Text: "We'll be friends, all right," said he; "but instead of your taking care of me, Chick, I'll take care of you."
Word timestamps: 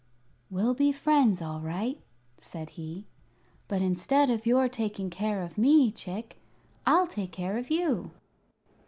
"We'll 0.49 0.73
be 0.73 0.91
friends, 0.91 1.43
all 1.43 1.59
right," 1.61 2.01
said 2.39 2.71
he; 2.71 3.05
"but 3.67 3.83
instead 3.83 4.31
of 4.31 4.47
your 4.47 4.67
taking 4.67 5.11
care 5.11 5.43
of 5.43 5.59
me, 5.59 5.91
Chick, 5.91 6.41
I'll 6.87 7.05
take 7.05 7.31
care 7.31 7.55
of 7.57 7.69
you." 7.69 8.09